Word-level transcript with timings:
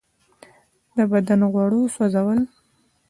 د 0.95 0.97
بدن 1.11 1.41
غوړو 1.51 1.81
سوځول. 1.95 2.39